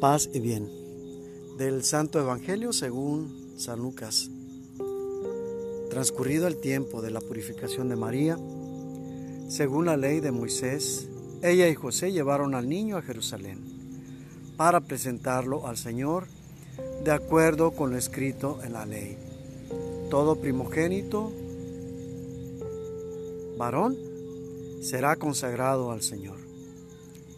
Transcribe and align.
Paz 0.00 0.30
y 0.32 0.38
bien. 0.38 0.70
Del 1.56 1.82
Santo 1.82 2.20
Evangelio 2.20 2.72
según 2.72 3.54
San 3.56 3.80
Lucas. 3.80 4.30
Transcurrido 5.90 6.46
el 6.46 6.60
tiempo 6.60 7.02
de 7.02 7.10
la 7.10 7.20
purificación 7.20 7.88
de 7.88 7.96
María, 7.96 8.38
según 9.48 9.86
la 9.86 9.96
ley 9.96 10.20
de 10.20 10.30
Moisés, 10.30 11.08
ella 11.42 11.68
y 11.68 11.74
José 11.74 12.12
llevaron 12.12 12.54
al 12.54 12.68
niño 12.68 12.96
a 12.96 13.02
Jerusalén 13.02 13.58
para 14.56 14.82
presentarlo 14.82 15.66
al 15.66 15.76
Señor 15.76 16.28
de 17.02 17.10
acuerdo 17.10 17.72
con 17.72 17.90
lo 17.90 17.96
escrito 17.96 18.60
en 18.62 18.74
la 18.74 18.86
ley. 18.86 19.18
Todo 20.10 20.36
primogénito, 20.36 21.32
varón, 23.56 23.96
será 24.80 25.16
consagrado 25.16 25.90
al 25.90 26.02
Señor 26.02 26.47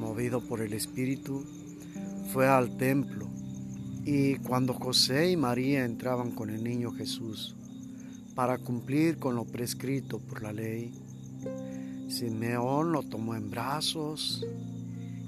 movido 0.00 0.40
por 0.40 0.62
el 0.62 0.72
Espíritu, 0.72 1.44
fue 2.32 2.48
al 2.48 2.76
templo. 2.76 3.28
Y 4.04 4.36
cuando 4.36 4.72
José 4.72 5.30
y 5.30 5.36
María 5.36 5.84
entraban 5.84 6.30
con 6.30 6.50
el 6.50 6.64
niño 6.64 6.90
Jesús 6.90 7.54
para 8.34 8.58
cumplir 8.58 9.18
con 9.18 9.36
lo 9.36 9.44
prescrito 9.44 10.18
por 10.18 10.42
la 10.42 10.52
ley, 10.52 10.92
Simeón 12.08 12.92
lo 12.92 13.02
tomó 13.02 13.36
en 13.36 13.50
brazos 13.50 14.44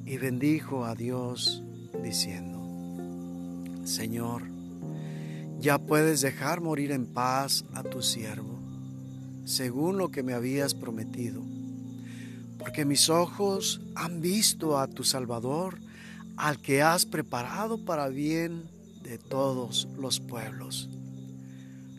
y 0.06 0.16
bendijo 0.16 0.84
a 0.84 0.94
Dios 0.94 1.62
diciendo, 2.02 2.58
Señor, 3.84 4.42
ya 5.60 5.78
puedes 5.78 6.22
dejar 6.22 6.60
morir 6.60 6.90
en 6.90 7.06
paz 7.06 7.64
a 7.74 7.82
tu 7.82 8.02
siervo, 8.02 8.58
según 9.44 9.98
lo 9.98 10.10
que 10.10 10.22
me 10.22 10.32
habías 10.32 10.74
prometido 10.74 11.51
porque 12.62 12.84
mis 12.84 13.10
ojos 13.10 13.80
han 13.96 14.20
visto 14.20 14.78
a 14.78 14.86
tu 14.86 15.02
Salvador, 15.02 15.80
al 16.36 16.62
que 16.62 16.80
has 16.80 17.06
preparado 17.06 17.84
para 17.84 18.06
bien 18.06 18.70
de 19.02 19.18
todos 19.18 19.88
los 19.98 20.20
pueblos, 20.20 20.88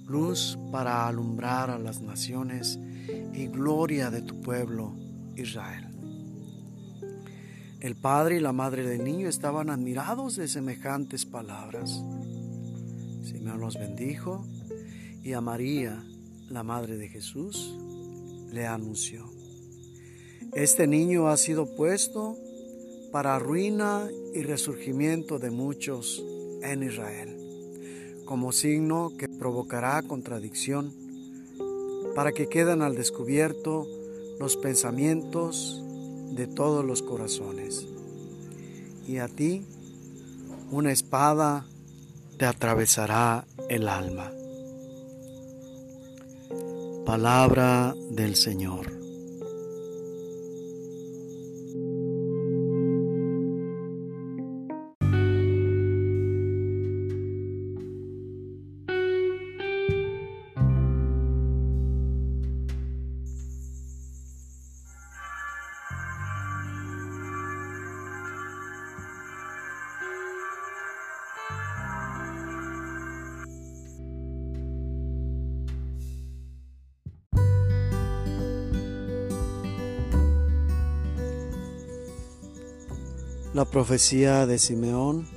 luz 0.07 0.57
para 0.71 1.05
alumbrar 1.05 1.69
a 1.69 1.77
las 1.77 1.99
naciones 1.99 2.79
y 3.33 3.47
gloria 3.47 4.09
de 4.09 4.21
tu 4.21 4.39
pueblo 4.39 4.95
Israel. 5.35 5.89
El 7.81 7.97
padre 7.97 8.37
y 8.37 8.39
la 8.39 8.53
madre 8.53 8.87
del 8.87 9.03
niño 9.03 9.27
estaban 9.27 9.69
admirados 9.69 10.37
de 10.37 10.47
semejantes 10.47 11.25
palabras. 11.25 12.01
Simeón 13.21 13.59
los 13.59 13.77
bendijo 13.77 14.47
y 15.21 15.33
a 15.33 15.41
María, 15.41 16.01
la 16.47 16.63
madre 16.63 16.95
de 16.95 17.09
Jesús, 17.09 17.75
le 18.49 18.65
anunció. 18.65 19.32
Este 20.55 20.85
niño 20.85 21.29
ha 21.29 21.37
sido 21.37 21.65
puesto 21.65 22.37
para 23.11 23.39
ruina 23.39 24.07
y 24.35 24.43
resurgimiento 24.43 25.39
de 25.39 25.49
muchos 25.49 26.23
en 26.61 26.83
Israel, 26.83 28.21
como 28.25 28.51
signo 28.51 29.11
que 29.17 29.27
provocará 29.27 30.03
contradicción, 30.03 30.93
para 32.13 32.33
que 32.33 32.49
queden 32.49 32.83
al 32.83 32.95
descubierto 32.95 33.87
los 34.39 34.55
pensamientos 34.55 35.83
de 36.35 36.45
todos 36.45 36.85
los 36.85 37.01
corazones. 37.01 37.87
Y 39.07 39.17
a 39.17 39.27
ti 39.27 39.65
una 40.71 40.91
espada 40.91 41.65
te 42.37 42.45
atravesará 42.45 43.45
el 43.69 43.87
alma. 43.87 44.31
Palabra 47.05 47.95
del 48.11 48.35
Señor. 48.35 49.02
La 83.53 83.65
profecía 83.65 84.47
de 84.47 84.57
Simeón 84.57 85.27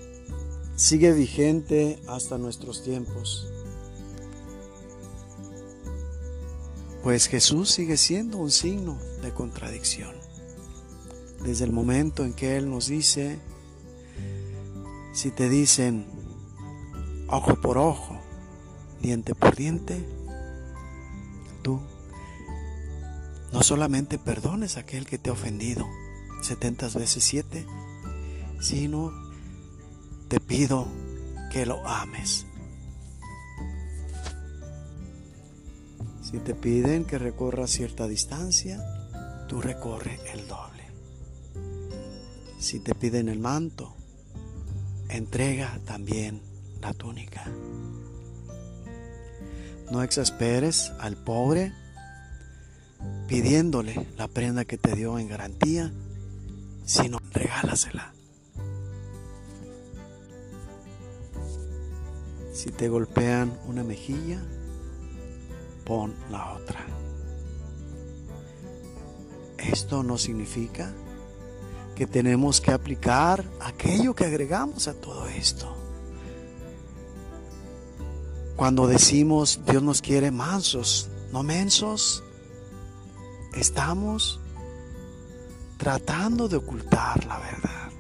sigue 0.75 1.13
vigente 1.13 2.01
hasta 2.09 2.39
nuestros 2.39 2.83
tiempos. 2.83 3.47
Pues 7.03 7.29
Jesús 7.29 7.71
sigue 7.71 7.99
siendo 7.99 8.39
un 8.39 8.51
signo 8.51 8.99
de 9.21 9.35
contradicción. 9.35 10.15
Desde 11.45 11.67
el 11.67 11.73
momento 11.73 12.25
en 12.25 12.33
que 12.33 12.57
Él 12.57 12.71
nos 12.71 12.87
dice, 12.87 13.39
si 15.13 15.31
te 15.31 15.51
dicen 15.51 16.07
ojo 17.29 17.61
por 17.61 17.77
ojo, 17.77 18.19
diente 19.03 19.35
por 19.35 19.55
diente, 19.55 20.03
tú 21.63 21.83
no 23.53 23.63
solamente 23.63 24.19
perdones 24.19 24.79
a 24.79 24.81
aquel 24.81 25.05
que 25.05 25.19
te 25.19 25.29
ha 25.29 25.35
ofendido, 25.35 25.87
setentas 26.41 26.95
veces 26.95 27.23
siete, 27.23 27.67
sino 28.61 29.13
te 30.29 30.41
pido 30.41 30.87
que 31.51 31.67
lo 31.67 31.87
ames. 31.87 32.47
Si 36.23 36.39
te 36.39 36.55
piden 36.55 37.05
que 37.05 37.19
recorra 37.19 37.67
cierta 37.67 38.09
distancia, 38.09 38.83
tú 39.49 39.61
recorre 39.61 40.19
el 40.33 40.49
doble. 40.49 40.83
Si 42.59 42.81
te 42.81 42.95
piden 42.95 43.29
el 43.29 43.39
manto, 43.39 43.95
entrega 45.09 45.79
también 45.85 46.43
la 46.81 46.93
túnica. 46.95 47.45
No 49.93 50.03
exasperes 50.03 50.93
al 50.99 51.17
pobre 51.17 51.73
pidiéndole 53.29 54.09
la 54.17 54.27
prenda 54.27 54.65
que 54.65 54.79
te 54.79 54.97
dio 54.97 55.19
en 55.21 55.29
garantía, 55.29 55.93
sino 56.85 57.19
regálasela. 57.33 58.16
Si 62.57 62.71
te 62.71 62.89
golpean 62.89 63.61
una 63.67 63.85
mejilla, 63.85 64.43
pon 65.85 66.15
la 66.31 66.55
otra. 66.55 66.87
Esto 69.59 70.03
no 70.03 70.17
significa 70.17 70.91
que 71.95 72.07
tenemos 72.07 72.63
que 72.63 72.71
aplicar 72.71 73.45
aquello 73.61 74.15
que 74.15 74.25
agregamos 74.25 74.89
a 74.89 74.95
todo 74.95 75.27
esto. 75.27 75.77
Cuando 78.57 78.87
decimos 78.87 79.61
Dios 79.67 79.83
nos 79.83 80.01
quiere 80.01 80.31
mansos, 80.31 81.11
no 81.33 81.43
mensos, 81.43 82.25
estamos 83.53 84.41
tratando 85.77 86.49
de 86.49 86.57
ocultar 86.57 87.23
la 87.27 87.39
verdad. 87.39 87.91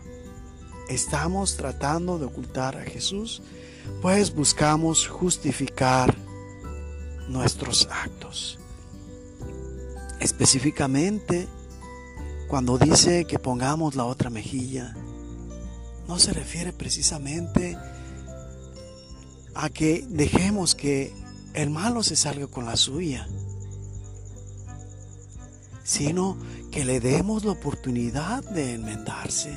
Estamos 0.89 1.59
tratando 1.59 2.19
de 2.19 2.25
ocultar 2.25 2.75
a 2.79 2.85
Jesús 2.85 3.43
pues 4.03 4.35
buscamos 4.35 5.09
justificar 5.09 6.15
nuestros 7.29 7.89
actos. 7.91 8.59
Específicamente, 10.21 11.49
cuando 12.49 12.79
dice 12.79 13.27
que 13.27 13.39
pongamos 13.39 13.95
la 13.97 14.05
otra 14.05 14.31
mejilla, 14.31 14.95
no 16.09 16.19
se 16.19 16.33
refiere 16.33 16.73
precisamente 16.73 17.77
a 19.55 19.69
que 19.71 20.07
dejemos 20.09 20.75
que 20.75 21.13
el 21.55 21.71
malo 21.71 22.03
se 22.03 22.17
salga 22.17 22.47
con 22.47 22.67
la 22.67 22.77
suya, 22.77 23.27
sino 25.83 26.37
que 26.71 26.85
le 26.85 27.01
demos 27.01 27.45
la 27.45 27.53
oportunidad 27.53 28.45
de 28.51 28.75
enmendarse, 28.75 29.57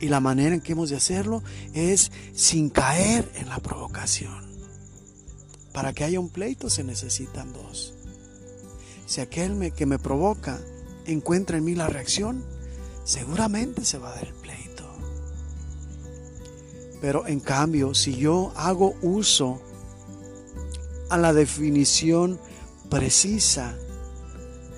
Y 0.00 0.08
la 0.08 0.20
manera 0.20 0.54
en 0.54 0.60
que 0.60 0.72
hemos 0.72 0.90
de 0.90 0.96
hacerlo 0.96 1.42
es 1.74 2.12
sin 2.34 2.70
caer 2.70 3.30
en 3.34 3.48
la 3.48 3.58
provocación. 3.58 4.46
Para 5.72 5.92
que 5.92 6.04
haya 6.04 6.20
un 6.20 6.28
pleito 6.28 6.70
se 6.70 6.84
necesitan 6.84 7.52
dos. 7.52 7.94
Si 9.06 9.20
aquel 9.20 9.72
que 9.72 9.86
me 9.86 9.98
provoca 9.98 10.60
encuentra 11.06 11.56
en 11.58 11.64
mí 11.64 11.74
la 11.74 11.88
reacción, 11.88 12.44
seguramente 13.04 13.84
se 13.84 13.98
va 13.98 14.12
a 14.12 14.14
dar 14.16 14.26
el 14.26 14.34
pleito. 14.34 14.84
Pero 17.00 17.26
en 17.26 17.40
cambio, 17.40 17.94
si 17.94 18.16
yo 18.16 18.52
hago 18.56 18.94
uso 19.02 19.62
a 21.08 21.16
la 21.16 21.32
definición 21.32 22.38
precisa 22.90 23.76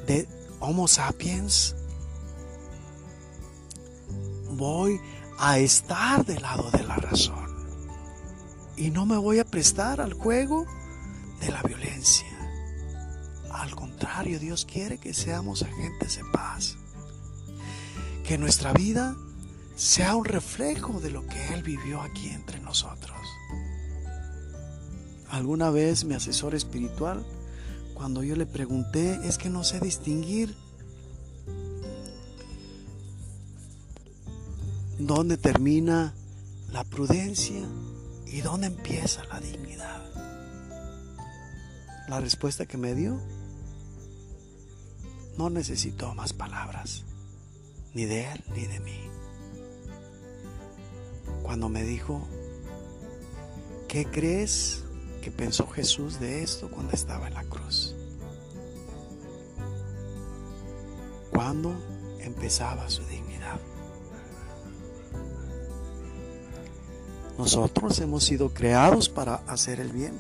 de 0.06 0.28
Homo 0.60 0.86
sapiens, 0.86 1.74
voy 4.60 5.00
a 5.38 5.58
estar 5.58 6.26
del 6.26 6.42
lado 6.42 6.70
de 6.70 6.84
la 6.84 6.96
razón 6.96 7.46
y 8.76 8.90
no 8.90 9.06
me 9.06 9.16
voy 9.16 9.38
a 9.38 9.46
prestar 9.46 10.02
al 10.02 10.12
juego 10.12 10.66
de 11.40 11.50
la 11.50 11.62
violencia. 11.62 12.28
Al 13.50 13.74
contrario, 13.74 14.38
Dios 14.38 14.66
quiere 14.66 14.98
que 14.98 15.14
seamos 15.14 15.62
agentes 15.62 16.18
de 16.18 16.24
paz. 16.30 16.76
Que 18.22 18.36
nuestra 18.36 18.74
vida 18.74 19.16
sea 19.76 20.14
un 20.14 20.26
reflejo 20.26 21.00
de 21.00 21.10
lo 21.10 21.26
que 21.26 21.54
Él 21.54 21.62
vivió 21.62 22.02
aquí 22.02 22.28
entre 22.28 22.60
nosotros. 22.60 23.16
Alguna 25.30 25.70
vez 25.70 26.04
mi 26.04 26.14
asesor 26.14 26.54
espiritual, 26.54 27.24
cuando 27.94 28.22
yo 28.22 28.36
le 28.36 28.44
pregunté, 28.44 29.20
es 29.24 29.38
que 29.38 29.48
no 29.48 29.64
sé 29.64 29.80
distinguir 29.80 30.54
dónde 35.06 35.38
termina 35.38 36.14
la 36.72 36.84
prudencia 36.84 37.62
y 38.26 38.42
dónde 38.42 38.66
empieza 38.66 39.24
la 39.24 39.40
dignidad. 39.40 40.02
La 42.08 42.20
respuesta 42.20 42.66
que 42.66 42.76
me 42.76 42.94
dio 42.94 43.18
no 45.38 45.48
necesitó 45.48 46.14
más 46.14 46.32
palabras, 46.32 47.04
ni 47.94 48.04
de 48.04 48.30
él 48.30 48.44
ni 48.54 48.66
de 48.66 48.80
mí. 48.80 49.00
Cuando 51.42 51.68
me 51.68 51.82
dijo, 51.82 52.26
¿qué 53.88 54.04
crees 54.04 54.84
que 55.22 55.30
pensó 55.30 55.66
Jesús 55.66 56.20
de 56.20 56.42
esto 56.42 56.70
cuando 56.70 56.92
estaba 56.92 57.26
en 57.26 57.34
la 57.34 57.44
cruz? 57.44 57.94
Cuando 61.30 61.74
empezaba 62.20 62.90
su 62.90 63.02
dignidad. 63.04 63.29
Nosotros 67.40 67.98
hemos 68.00 68.24
sido 68.24 68.52
creados 68.52 69.08
para 69.08 69.36
hacer 69.46 69.80
el 69.80 69.90
bien. 69.92 70.12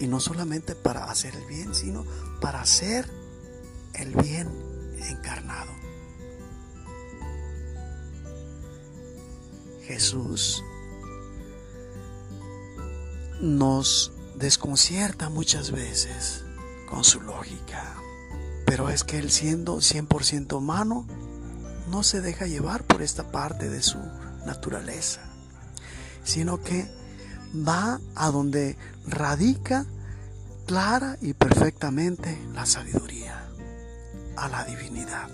Y 0.00 0.08
no 0.08 0.18
solamente 0.18 0.74
para 0.74 1.04
hacer 1.04 1.36
el 1.36 1.46
bien, 1.46 1.72
sino 1.72 2.04
para 2.40 2.60
hacer 2.60 3.08
el 3.94 4.12
bien 4.16 4.48
encarnado. 5.08 5.70
Jesús 9.84 10.64
nos 13.40 14.10
desconcierta 14.34 15.28
muchas 15.28 15.70
veces 15.70 16.44
con 16.90 17.04
su 17.04 17.20
lógica, 17.20 17.94
pero 18.66 18.88
es 18.88 19.04
que 19.04 19.20
él 19.20 19.30
siendo 19.30 19.76
100% 19.76 20.56
humano, 20.56 21.06
no 21.88 22.02
se 22.02 22.20
deja 22.20 22.48
llevar 22.48 22.82
por 22.82 23.00
esta 23.00 23.30
parte 23.30 23.70
de 23.70 23.80
su 23.80 23.98
naturaleza 24.44 25.31
sino 26.24 26.62
que 26.62 26.88
va 27.54 28.00
a 28.14 28.30
donde 28.30 28.76
radica 29.06 29.86
clara 30.66 31.18
y 31.20 31.34
perfectamente 31.34 32.38
la 32.54 32.66
sabiduría, 32.66 33.48
a 34.36 34.48
la 34.48 34.64
divinidad. 34.64 35.28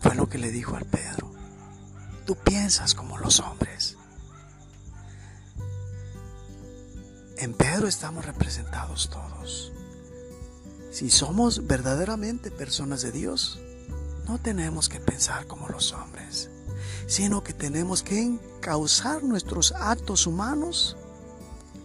Fue 0.00 0.14
lo 0.14 0.28
que 0.28 0.38
le 0.38 0.50
dijo 0.50 0.76
al 0.76 0.86
Pedro. 0.86 1.32
Tú 2.26 2.36
piensas 2.36 2.94
como 2.94 3.18
los 3.18 3.40
hombres. 3.40 3.96
En 7.36 7.54
Pedro 7.54 7.88
estamos 7.88 8.26
representados 8.26 9.08
todos. 9.08 9.72
Si 10.90 11.08
somos 11.08 11.66
verdaderamente 11.66 12.50
personas 12.50 13.02
de 13.02 13.12
Dios, 13.12 13.60
no 14.26 14.38
tenemos 14.38 14.88
que 14.88 15.00
pensar 15.00 15.46
como 15.46 15.68
los 15.68 15.92
hombres 15.92 16.50
sino 17.06 17.42
que 17.42 17.52
tenemos 17.52 18.02
que 18.02 18.22
encauzar 18.22 19.22
nuestros 19.22 19.72
actos 19.72 20.26
humanos 20.26 20.96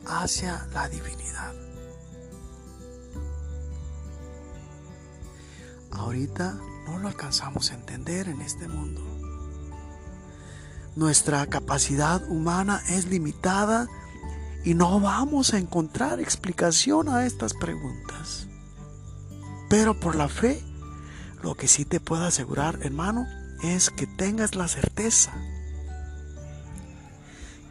hacia 0.06 0.68
la 0.74 0.90
divinidad. 0.90 1.54
Ahorita 5.92 6.58
no 6.86 7.00
lo 7.00 7.08
alcanzamos 7.08 7.72
a 7.72 7.76
entender 7.76 8.28
en 8.28 8.42
este 8.42 8.68
mundo. 8.68 9.02
Nuestra 10.96 11.46
capacidad 11.48 12.24
humana 12.30 12.82
es 12.90 13.08
limitada 13.08 13.88
y 14.64 14.74
no 14.74 15.00
vamos 15.00 15.54
a 15.54 15.58
encontrar 15.58 16.20
explicación 16.20 17.10
a 17.10 17.26
estas 17.26 17.54
preguntas. 17.54 18.48
Pero 19.70 20.00
por 20.00 20.16
la 20.16 20.30
fe, 20.30 20.64
lo 21.42 21.56
que 21.56 21.68
sí 21.68 21.86
te 21.86 22.00
puedo 22.00 22.26
asegurar, 22.26 22.80
hermano, 22.82 23.28
es 23.64 23.90
que 23.90 24.08
tengas 24.08 24.56
la 24.56 24.68
certeza 24.68 25.34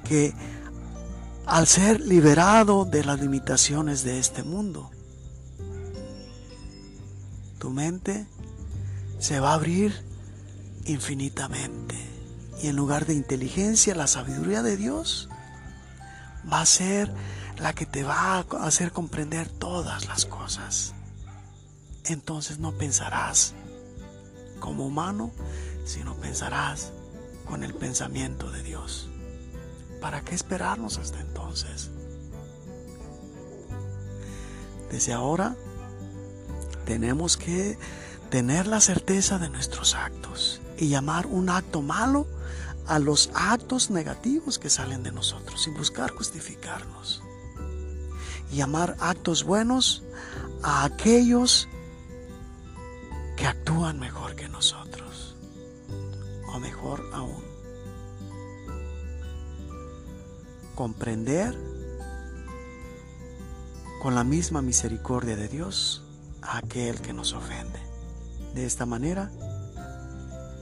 que 0.04 0.34
al 1.46 1.66
ser 1.66 2.00
liberado 2.00 2.84
de 2.84 3.04
las 3.04 3.20
limitaciones 3.20 4.04
de 4.04 4.19
este 4.19 4.42
mundo, 4.42 4.90
tu 7.58 7.70
mente 7.70 8.26
se 9.19 9.40
va 9.40 9.50
a 9.50 9.54
abrir 9.54 9.94
infinitamente. 10.84 11.96
Y 12.62 12.69
en 12.69 12.76
lugar 12.76 13.06
de 13.06 13.14
inteligencia, 13.14 13.94
la 13.94 14.06
sabiduría 14.06 14.62
de 14.62 14.76
Dios 14.76 15.28
va 16.50 16.60
a 16.60 16.66
ser 16.66 17.12
la 17.58 17.72
que 17.72 17.86
te 17.86 18.04
va 18.04 18.36
a 18.36 18.40
hacer 18.66 18.92
comprender 18.92 19.48
todas 19.48 20.06
las 20.06 20.26
cosas. 20.26 20.94
Entonces 22.04 22.58
no 22.58 22.72
pensarás 22.72 23.55
como 24.60 24.86
humano, 24.86 25.31
sino 25.84 26.14
pensarás 26.17 26.93
con 27.44 27.62
el 27.62 27.74
pensamiento 27.74 28.50
de 28.50 28.62
Dios. 28.62 29.08
¿Para 30.00 30.22
qué 30.22 30.34
esperarnos 30.34 30.98
hasta 30.98 31.20
entonces? 31.20 31.91
Desde 34.91 35.12
ahora 35.12 35.56
tenemos 36.84 37.36
que 37.36 37.79
tener 38.31 38.67
la 38.67 38.81
certeza 38.81 39.38
de 39.38 39.48
nuestros 39.48 39.94
actos 39.94 40.60
y 40.79 40.88
llamar 40.88 41.26
un 41.26 41.48
acto 41.50 41.82
malo 41.82 42.26
a 42.86 42.98
los 42.98 43.31
actos 43.34 43.91
negativos 43.91 44.58
que 44.58 44.70
salen 44.70 45.03
de 45.03 45.12
nosotros 45.12 45.62
sin 45.62 45.74
buscar 45.74 46.10
justificarnos. 46.10 47.22
Y 48.50 48.56
llamar 48.56 48.96
actos 49.00 49.44
buenos 49.44 50.03
a 50.62 50.84
aquellos 50.84 51.69
que 53.36 53.46
actúan 53.46 53.98
mejor 53.98 54.36
que 54.36 54.48
nosotros 54.48 55.04
o 56.55 56.61
mejor 56.61 57.03
aún, 57.13 57.43
comprender 60.77 61.58
con 64.01 64.15
la 64.15 64.23
misma 64.23 64.63
misericordia 64.63 65.34
de 65.34 65.49
Dios 65.49 66.05
a 66.43 66.58
aquel 66.58 67.01
que 67.01 67.13
nos 67.13 67.32
ofende. 67.32 67.81
De 68.55 68.67
esta 68.67 68.87
manera, 68.87 69.32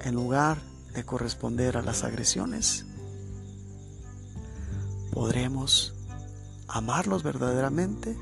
en 0.01 0.15
lugar 0.15 0.63
de 0.95 1.05
corresponder 1.05 1.77
a 1.77 1.83
las 1.83 2.05
agresiones, 2.05 2.87
podremos 5.13 5.95
amarlos 6.69 7.23
verdaderamente 7.23 8.17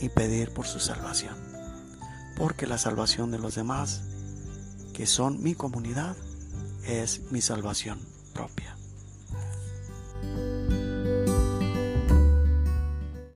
y 0.00 0.08
pedir 0.08 0.52
por 0.52 0.66
su 0.66 0.80
salvación. 0.80 1.36
Porque 2.36 2.66
la 2.66 2.76
salvación 2.76 3.30
de 3.30 3.38
los 3.38 3.54
demás, 3.54 4.02
que 4.92 5.06
son 5.06 5.40
mi 5.44 5.54
comunidad, 5.54 6.16
es 6.88 7.20
mi 7.30 7.40
salvación 7.40 7.98
propia. 8.32 8.75